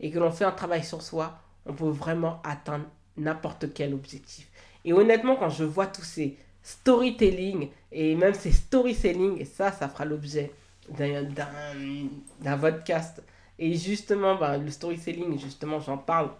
et 0.00 0.10
que 0.10 0.18
l'on 0.18 0.30
fait 0.30 0.44
un 0.44 0.52
travail 0.52 0.84
sur 0.84 1.02
soi, 1.02 1.38
on 1.66 1.72
peut 1.72 1.88
vraiment 1.88 2.40
atteindre 2.44 2.86
n'importe 3.16 3.72
quel 3.72 3.94
objectif. 3.94 4.48
Et 4.84 4.92
honnêtement, 4.92 5.36
quand 5.36 5.50
je 5.50 5.64
vois 5.64 5.86
tous 5.86 6.02
ces 6.02 6.36
storytelling 6.62 7.68
et 7.92 8.14
même 8.14 8.34
ces 8.34 8.52
storytelling, 8.52 9.40
et 9.40 9.44
ça, 9.44 9.70
ça 9.70 9.88
fera 9.88 10.04
l'objet 10.04 10.52
d'un 10.88 12.58
podcast 12.58 13.22
et 13.58 13.74
justement, 13.74 14.36
ben, 14.36 14.58
le 14.58 14.70
storytelling, 14.70 15.38
justement, 15.38 15.78
j'en 15.80 15.98
parle 15.98 16.30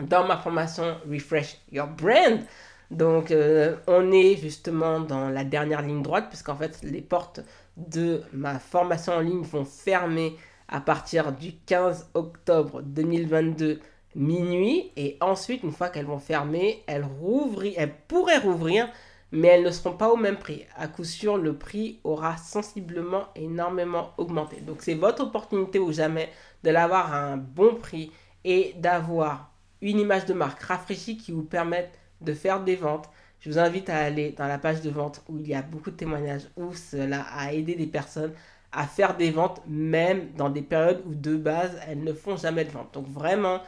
dans 0.00 0.26
ma 0.26 0.38
formation 0.38 0.96
Refresh 1.10 1.58
Your 1.70 1.88
Brand. 1.88 2.40
Donc, 2.90 3.30
euh, 3.30 3.76
on 3.86 4.10
est 4.10 4.36
justement 4.36 5.00
dans 5.00 5.28
la 5.28 5.44
dernière 5.44 5.82
ligne 5.82 6.02
droite, 6.02 6.26
puisqu'en 6.28 6.56
fait, 6.56 6.80
les 6.82 7.02
portes 7.02 7.40
de 7.88 8.22
ma 8.32 8.58
formation 8.58 9.14
en 9.14 9.20
ligne 9.20 9.42
vont 9.42 9.64
fermer 9.64 10.36
à 10.68 10.80
partir 10.80 11.32
du 11.32 11.52
15 11.66 12.10
octobre 12.14 12.82
2022 12.82 13.80
minuit. 14.14 14.92
Et 14.96 15.16
ensuite, 15.20 15.62
une 15.62 15.72
fois 15.72 15.88
qu'elles 15.88 16.06
vont 16.06 16.18
fermer, 16.18 16.82
elles, 16.86 17.06
pourraient 18.08 18.38
rouvrir 18.38 18.88
mais 19.32 19.48
elles 19.48 19.62
ne 19.62 19.70
seront 19.70 19.96
pas 19.96 20.10
au 20.10 20.16
même 20.16 20.38
prix. 20.38 20.64
À 20.76 20.88
coup 20.88 21.04
sûr, 21.04 21.36
le 21.36 21.56
prix 21.56 22.00
aura 22.04 22.36
sensiblement 22.36 23.28
énormément 23.36 24.12
augmenté. 24.18 24.60
Donc 24.60 24.78
c'est 24.80 24.94
votre 24.94 25.22
opportunité 25.22 25.78
ou 25.78 25.92
jamais 25.92 26.30
de 26.64 26.70
l'avoir 26.70 27.12
à 27.14 27.18
un 27.18 27.36
bon 27.36 27.76
prix 27.76 28.10
et 28.44 28.74
d'avoir 28.78 29.52
une 29.80 30.00
image 30.00 30.26
de 30.26 30.34
marque 30.34 30.62
rafraîchie 30.62 31.16
qui 31.16 31.32
vous 31.32 31.44
permette 31.44 31.92
de 32.20 32.34
faire 32.34 32.62
des 32.62 32.76
ventes. 32.76 33.08
Je 33.40 33.50
vous 33.50 33.58
invite 33.58 33.88
à 33.88 33.96
aller 33.98 34.34
dans 34.36 34.46
la 34.46 34.58
page 34.58 34.82
de 34.82 34.90
vente 34.90 35.22
où 35.28 35.38
il 35.38 35.48
y 35.48 35.54
a 35.54 35.62
beaucoup 35.62 35.90
de 35.90 35.96
témoignages 35.96 36.48
où 36.56 36.74
cela 36.74 37.22
a 37.22 37.52
aidé 37.54 37.74
des 37.74 37.86
personnes 37.86 38.32
à 38.70 38.86
faire 38.86 39.16
des 39.16 39.30
ventes 39.30 39.62
même 39.66 40.30
dans 40.36 40.50
des 40.50 40.62
périodes 40.62 41.02
où 41.06 41.14
de 41.14 41.36
base 41.36 41.80
elles 41.88 42.04
ne 42.04 42.12
font 42.12 42.36
jamais 42.36 42.64
de 42.64 42.70
vente. 42.70 42.92
Donc 42.92 43.08
vraiment, 43.08 43.62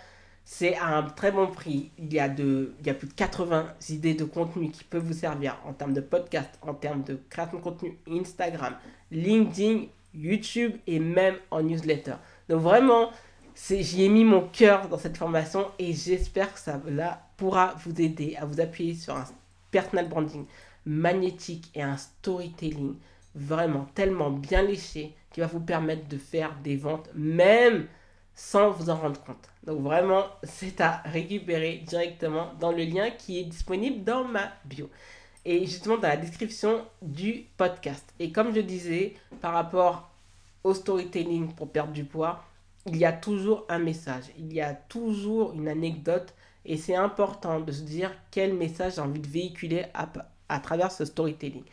c'est 0.44 0.76
à 0.76 0.88
un 0.88 1.02
très 1.04 1.32
bon 1.32 1.46
prix. 1.46 1.90
Il 1.98 2.12
y, 2.12 2.20
a 2.20 2.28
de, 2.28 2.74
il 2.80 2.86
y 2.86 2.90
a 2.90 2.94
plus 2.94 3.08
de 3.08 3.14
80 3.14 3.72
idées 3.88 4.12
de 4.12 4.24
contenu 4.24 4.70
qui 4.70 4.84
peuvent 4.84 5.04
vous 5.04 5.14
servir 5.14 5.58
en 5.64 5.72
termes 5.72 5.94
de 5.94 6.02
podcast, 6.02 6.50
en 6.60 6.74
termes 6.74 7.02
de 7.02 7.18
création 7.30 7.56
de 7.56 7.62
contenu 7.62 7.98
Instagram, 8.08 8.74
LinkedIn, 9.10 9.86
YouTube 10.14 10.74
et 10.86 10.98
même 10.98 11.36
en 11.50 11.62
newsletter. 11.62 12.16
Donc 12.50 12.60
vraiment, 12.60 13.10
j'y 13.56 14.04
ai 14.04 14.08
mis 14.10 14.24
mon 14.24 14.46
cœur 14.48 14.88
dans 14.88 14.98
cette 14.98 15.16
formation 15.16 15.66
et 15.78 15.94
j'espère 15.94 16.52
que 16.52 16.60
ça 16.60 16.78
pourra 17.38 17.74
vous 17.84 17.98
aider 18.02 18.36
à 18.38 18.44
vous 18.44 18.60
appuyer 18.60 18.94
sur 18.94 19.16
un 19.16 19.24
personal 19.72 20.08
branding 20.08 20.46
magnétique 20.86 21.70
et 21.74 21.82
un 21.82 21.96
storytelling 21.96 22.94
vraiment 23.34 23.86
tellement 23.94 24.30
bien 24.30 24.62
léché 24.62 25.14
qui 25.32 25.40
va 25.40 25.46
vous 25.46 25.60
permettre 25.60 26.06
de 26.08 26.18
faire 26.18 26.54
des 26.62 26.76
ventes 26.76 27.08
même 27.14 27.88
sans 28.34 28.70
vous 28.70 28.90
en 28.90 28.96
rendre 28.96 29.22
compte. 29.24 29.48
Donc 29.64 29.80
vraiment, 29.80 30.24
c'est 30.42 30.80
à 30.80 31.02
récupérer 31.04 31.82
directement 31.86 32.52
dans 32.60 32.72
le 32.72 32.84
lien 32.84 33.10
qui 33.10 33.38
est 33.38 33.44
disponible 33.44 34.04
dans 34.04 34.24
ma 34.24 34.52
bio. 34.64 34.88
Et 35.44 35.66
justement 35.66 35.96
dans 35.96 36.08
la 36.08 36.16
description 36.16 36.84
du 37.02 37.46
podcast. 37.56 38.12
Et 38.18 38.30
comme 38.30 38.54
je 38.54 38.60
disais, 38.60 39.14
par 39.40 39.52
rapport 39.52 40.10
au 40.62 40.72
storytelling 40.72 41.52
pour 41.54 41.70
perdre 41.70 41.92
du 41.92 42.04
poids, 42.04 42.44
il 42.86 42.96
y 42.96 43.04
a 43.04 43.12
toujours 43.12 43.64
un 43.68 43.78
message, 43.78 44.24
il 44.38 44.52
y 44.52 44.60
a 44.60 44.74
toujours 44.74 45.52
une 45.52 45.68
anecdote. 45.68 46.34
Et 46.64 46.76
c'est 46.76 46.94
important 46.96 47.60
de 47.60 47.72
se 47.72 47.82
dire 47.82 48.12
quel 48.30 48.54
message 48.54 48.94
j'ai 48.96 49.00
envie 49.00 49.20
de 49.20 49.26
véhiculer 49.28 49.86
à, 49.94 50.08
à 50.48 50.60
travers 50.60 50.92
ce 50.92 51.04
storytelling. 51.04 51.64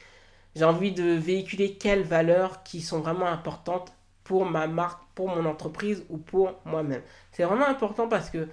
J'ai 0.56 0.66
envie 0.66 0.92
de 0.92 1.04
véhiculer 1.14 1.76
quelles 1.78 2.04
valeurs 2.04 2.64
qui 2.64 2.82
sont 2.82 3.00
vraiment 3.02 3.28
importantes 3.28 3.94
pour 4.24 4.46
ma 4.46 4.68
marque, 4.68 5.02
pour 5.16 5.30
mon 5.30 5.46
entreprise 5.46 6.06
ou 6.10 6.18
pour 6.18 6.60
moi-même. 6.66 7.04
C'est 7.32 7.44
vraiment 7.44 7.68
important 7.68 8.08
parce 8.08 8.30
que 8.30 8.50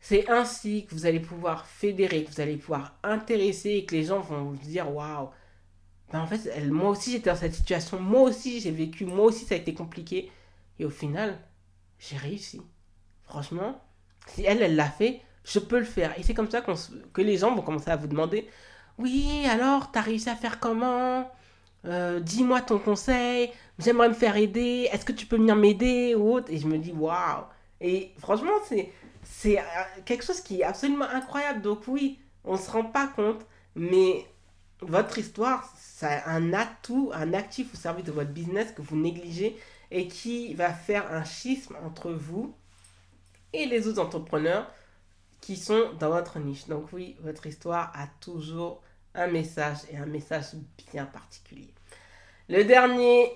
c'est 0.00 0.28
ainsi 0.30 0.86
que 0.86 0.94
vous 0.94 1.06
allez 1.06 1.20
pouvoir 1.20 1.66
fédérer, 1.66 2.24
que 2.24 2.30
vous 2.32 2.40
allez 2.40 2.56
pouvoir 2.56 2.94
intéresser 3.04 3.70
et 3.70 3.84
que 3.86 3.94
les 3.94 4.04
gens 4.04 4.20
vont 4.20 4.44
vous 4.44 4.56
dire 4.56 4.92
waouh. 4.94 5.30
Ben 6.12 6.20
en 6.20 6.26
fait, 6.26 6.60
moi 6.70 6.90
aussi 6.90 7.12
j'étais 7.12 7.30
dans 7.30 7.36
cette 7.36 7.54
situation, 7.54 8.00
moi 8.00 8.22
aussi 8.22 8.60
j'ai 8.60 8.70
vécu, 8.70 9.06
moi 9.06 9.26
aussi 9.26 9.44
ça 9.44 9.54
a 9.54 9.58
été 9.58 9.74
compliqué. 9.74 10.30
Et 10.78 10.84
au 10.84 10.90
final, 10.90 11.38
j'ai 11.98 12.16
réussi. 12.16 12.62
Franchement, 13.24 13.80
Si 14.26 14.44
elle, 14.44 14.62
elle 14.62 14.76
l'a 14.76 14.90
fait, 14.90 15.22
je 15.44 15.58
peux 15.58 15.78
le 15.78 15.84
faire. 15.84 16.18
Et 16.18 16.22
c'est 16.22 16.34
comme 16.34 16.50
ça 16.50 16.62
que 17.12 17.22
les 17.22 17.36
gens 17.38 17.54
vont 17.54 17.62
commencer 17.62 17.90
à 17.90 17.96
vous 17.96 18.06
demander, 18.06 18.48
oui, 18.98 19.44
alors, 19.50 19.90
t'as 19.90 20.00
réussi 20.02 20.28
à 20.30 20.36
faire 20.36 20.60
comment? 20.60 21.30
Euh, 21.86 22.20
Dis-moi 22.20 22.60
ton 22.60 22.78
conseil, 22.78 23.50
j'aimerais 23.78 24.08
me 24.08 24.14
faire 24.14 24.36
aider, 24.36 24.88
est-ce 24.92 25.04
que 25.04 25.12
tu 25.12 25.26
peux 25.26 25.36
venir 25.36 25.56
m'aider? 25.56 26.14
Ou 26.14 26.34
autre 26.34 26.52
Et 26.52 26.58
je 26.58 26.66
me 26.66 26.78
dis, 26.78 26.92
waouh! 26.92 27.44
Et 27.80 28.12
franchement, 28.18 28.52
c'est, 29.24 29.58
euh, 29.58 29.62
quelque 30.04 30.24
chose 30.24 30.40
qui 30.40 30.60
est 30.60 30.64
absolument 30.64 31.06
incroyable. 31.06 31.62
Donc 31.62 31.80
oui, 31.88 32.20
on 32.44 32.52
ne 32.54 32.58
se 32.58 32.70
rend 32.70 32.84
pas 32.84 33.08
compte, 33.08 33.44
mais 33.74 34.26
votre 34.80 35.18
histoire, 35.18 35.72
c'est 35.76 36.22
un 36.26 36.52
atout, 36.52 37.10
un 37.14 37.32
actif 37.34 37.72
au 37.74 37.76
service 37.76 38.04
de 38.04 38.12
votre 38.12 38.30
business 38.30 38.72
que 38.72 38.82
vous 38.82 38.96
négligez 38.96 39.58
et 39.90 40.08
qui 40.08 40.54
va 40.54 40.72
faire 40.72 41.10
un 41.12 41.24
schisme 41.24 41.76
entre 41.84 42.10
vous 42.12 42.54
et 43.52 43.66
les 43.66 43.86
autres 43.88 44.00
entrepreneurs 44.00 44.70
qui 45.42 45.56
sont 45.56 45.90
dans 45.98 46.08
votre 46.08 46.38
niche. 46.38 46.66
Donc 46.68 46.86
oui, 46.94 47.16
votre 47.20 47.46
histoire 47.46 47.92
a 47.94 48.06
toujours 48.20 48.80
un 49.14 49.26
message 49.26 49.78
et 49.92 49.98
un 49.98 50.06
message 50.06 50.54
bien 50.90 51.04
particulier. 51.04 51.74
Le 52.48 52.64
dernier 52.64 53.30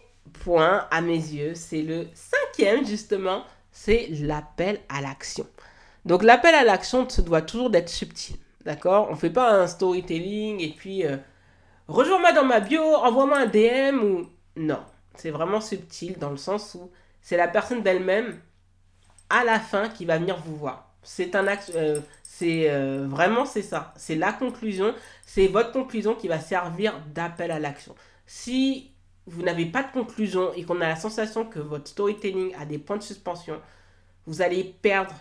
point 0.44 0.86
à 0.90 1.02
mes 1.02 1.18
yeux, 1.18 1.54
c'est 1.54 1.82
le 1.82 2.08
cinquième 2.14 2.86
justement, 2.86 3.44
c'est 3.70 4.08
l'appel 4.12 4.80
à 4.88 5.02
l'action. 5.02 5.46
Donc 6.06 6.22
l'appel 6.22 6.54
à 6.54 6.64
l'action 6.64 7.06
doit 7.18 7.42
toujours 7.42 7.68
d'être 7.68 7.90
subtil. 7.90 8.36
D'accord? 8.64 9.08
On 9.10 9.12
ne 9.12 9.18
fait 9.18 9.30
pas 9.30 9.52
un 9.52 9.66
storytelling 9.66 10.60
et 10.60 10.70
puis 10.70 11.04
euh, 11.04 11.16
rejoins-moi 11.88 12.32
dans 12.32 12.44
ma 12.44 12.60
bio, 12.60 12.82
envoie-moi 12.82 13.38
un 13.38 13.46
DM 13.46 14.02
ou. 14.02 14.26
Non. 14.56 14.80
C'est 15.16 15.30
vraiment 15.30 15.60
subtil 15.60 16.18
dans 16.18 16.30
le 16.30 16.36
sens 16.36 16.74
où 16.74 16.90
c'est 17.20 17.36
la 17.36 17.48
personne 17.48 17.82
d'elle-même 17.82 18.38
à 19.30 19.44
la 19.44 19.58
fin 19.58 19.88
qui 19.88 20.04
va 20.04 20.18
venir 20.18 20.36
vous 20.36 20.56
voir. 20.56 20.85
C'est 21.06 21.34
un. 21.34 21.46
Euh, 21.74 22.00
c'est 22.22 22.68
euh, 22.68 23.06
vraiment 23.08 23.46
c'est 23.46 23.62
ça. 23.62 23.94
C'est 23.96 24.16
la 24.16 24.32
conclusion. 24.32 24.94
C'est 25.24 25.46
votre 25.46 25.72
conclusion 25.72 26.14
qui 26.14 26.28
va 26.28 26.40
servir 26.40 27.00
d'appel 27.14 27.50
à 27.50 27.58
l'action. 27.58 27.94
Si 28.26 28.90
vous 29.26 29.42
n'avez 29.42 29.66
pas 29.66 29.82
de 29.82 29.92
conclusion 29.92 30.52
et 30.54 30.64
qu'on 30.64 30.80
a 30.80 30.88
la 30.88 30.96
sensation 30.96 31.44
que 31.46 31.58
votre 31.58 31.88
storytelling 31.88 32.54
a 32.56 32.66
des 32.66 32.78
points 32.78 32.98
de 32.98 33.02
suspension, 33.02 33.60
vous 34.26 34.42
allez 34.42 34.64
perdre 34.64 35.14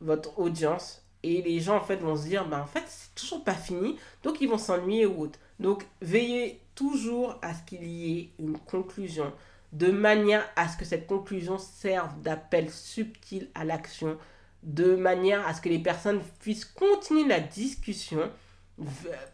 votre 0.00 0.38
audience 0.38 1.02
et 1.22 1.42
les 1.42 1.60
gens 1.60 1.76
en 1.76 1.80
fait 1.80 1.96
vont 1.96 2.16
se 2.16 2.24
dire 2.24 2.46
bah 2.46 2.60
en 2.62 2.66
fait 2.66 2.84
c'est 2.86 3.14
toujours 3.14 3.42
pas 3.42 3.54
fini 3.54 3.96
donc 4.22 4.40
ils 4.40 4.48
vont 4.48 4.58
s'ennuyer 4.58 5.06
ou 5.06 5.22
autre. 5.22 5.38
Donc 5.58 5.86
veillez 6.02 6.60
toujours 6.74 7.38
à 7.42 7.54
ce 7.54 7.62
qu'il 7.62 7.84
y 7.84 8.18
ait 8.18 8.30
une 8.38 8.58
conclusion 8.58 9.32
de 9.72 9.90
manière 9.90 10.48
à 10.56 10.68
ce 10.68 10.76
que 10.76 10.84
cette 10.84 11.06
conclusion 11.06 11.58
serve 11.58 12.20
d'appel 12.20 12.70
subtil 12.70 13.48
à 13.54 13.64
l'action 13.64 14.18
de 14.64 14.96
manière 14.96 15.46
à 15.46 15.54
ce 15.54 15.60
que 15.60 15.68
les 15.68 15.78
personnes 15.78 16.20
puissent 16.40 16.64
continuer 16.64 17.28
la 17.28 17.40
discussion, 17.40 18.30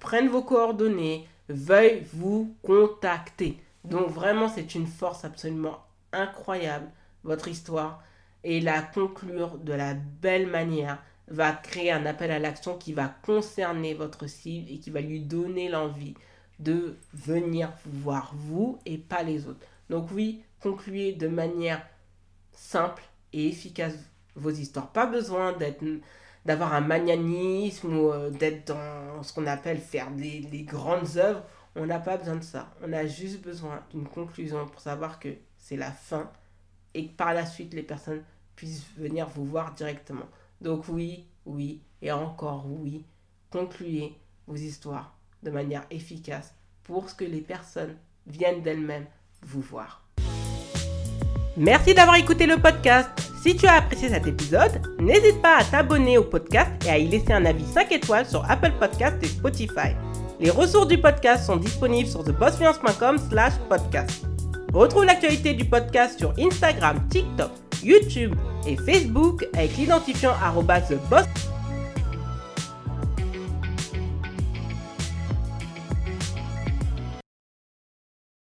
prennent 0.01 0.29
vos 0.29 0.43
coordonnées, 0.43 1.27
veuillent 1.49 2.05
vous 2.13 2.55
contacter. 2.63 3.59
Donc 3.85 4.09
vraiment 4.09 4.49
c'est 4.49 4.75
une 4.75 4.87
force 4.87 5.25
absolument 5.25 5.79
incroyable 6.13 6.91
votre 7.25 7.49
histoire 7.49 8.03
et 8.45 8.61
la 8.61 8.83
conclure 8.83 9.59
de 9.59 9.73
la 9.73 9.95
belle 9.95 10.47
manière 10.47 11.03
va 11.29 11.53
créer 11.53 11.93
un 11.93 12.07
appel 12.07 12.31
à 12.31 12.39
l'action 12.39 12.77
qui 12.77 12.93
va 12.93 13.09
concerner 13.09 13.95
votre 13.95 14.27
cible 14.27 14.71
et 14.71 14.79
qui 14.79 14.91
va 14.91 15.01
lui 15.01 15.21
donner 15.21 15.69
l'envie 15.69 16.15
de 16.59 16.97
venir 17.15 17.73
voir 17.87 18.33
vous 18.35 18.79
et 18.85 18.99
pas 18.99 19.23
les 19.23 19.47
autres. 19.47 19.65
Donc 19.89 20.11
oui, 20.13 20.43
concluez 20.61 21.13
de 21.13 21.29
manière 21.29 21.87
simple 22.53 23.03
et 23.33 23.47
efficace 23.47 23.95
vos 24.41 24.51
histoires. 24.51 24.89
Pas 24.89 25.07
besoin 25.07 25.53
d'être 25.53 25.85
d'avoir 26.47 26.73
un 26.73 26.81
magnanimisme 26.81 27.95
ou 27.95 28.13
euh, 28.13 28.31
d'être 28.31 28.69
dans 28.69 29.23
ce 29.23 29.33
qu'on 29.33 29.47
appelle 29.47 29.79
faire 29.79 30.11
des, 30.11 30.41
des 30.41 30.63
grandes 30.63 31.17
œuvres. 31.17 31.43
On 31.77 31.87
n'a 31.87 32.01
pas 32.01 32.17
besoin 32.17 32.37
de 32.37 32.45
ça. 32.45 32.71
On 32.83 32.93
a 32.93 33.07
juste 33.07 33.43
besoin 33.43 33.83
d'une 33.91 34.09
conclusion 34.09 34.67
pour 34.67 34.81
savoir 34.81 35.21
que 35.21 35.29
c'est 35.59 35.77
la 35.77 35.93
fin 35.93 36.31
et 36.95 37.07
que 37.07 37.13
par 37.13 37.35
la 37.35 37.47
suite 37.47 37.75
les 37.75 37.83
personnes 37.83 38.23
puissent 38.57 38.87
venir 38.97 39.29
vous 39.29 39.45
voir 39.45 39.75
directement. 39.75 40.27
Donc 40.61 40.85
oui, 40.89 41.27
oui 41.47 41.83
et 42.03 42.11
encore 42.11 42.65
oui, 42.67 43.05
concluez 43.51 44.15
vos 44.47 44.57
histoires 44.57 45.15
de 45.43 45.51
manière 45.51 45.85
efficace 45.91 46.55
pour 46.85 47.15
que 47.17 47.25
les 47.25 47.41
personnes 47.41 47.97
viennent 48.27 48.63
d'elles-mêmes 48.63 49.07
vous 49.43 49.61
voir. 49.61 50.03
Merci 51.57 51.95
d'avoir 51.95 52.17
écouté 52.17 52.47
le 52.47 52.57
podcast. 52.59 53.11
Si 53.43 53.57
tu 53.57 53.67
as 53.67 53.80
cet 54.09 54.27
épisode, 54.27 54.81
n'hésite 54.99 55.43
pas 55.43 55.59
à 55.59 55.65
t'abonner 55.65 56.19
au 56.19 56.25
podcast 56.25 56.71
et 56.87 56.91
à 56.91 56.99
y 56.99 57.09
laisser 57.09 57.33
un 57.33 57.45
avis 57.45 57.65
5 57.65 57.93
étoiles 57.93 58.27
sur 58.27 58.49
Apple 58.51 58.73
Podcast 58.79 59.17
et 59.23 59.27
Spotify. 59.27 59.95
Les 60.41 60.51
ressources 60.51 60.89
du 60.89 60.99
podcast 60.99 61.45
sont 61.45 61.57
disponibles 61.57 62.09
sur 62.09 62.25
thebossfluence.com 62.25 63.19
slash 63.19 63.53
podcast. 63.69 64.25
Retrouve 64.73 65.05
l'actualité 65.05 65.53
du 65.53 65.65
podcast 65.65 66.19
sur 66.19 66.33
Instagram, 66.39 67.01
TikTok, 67.11 67.51
YouTube 67.83 68.35
et 68.67 68.77
Facebook 68.77 69.47
avec 69.55 69.77
l'identifiant 69.77 70.33
TheBoss 70.89 71.27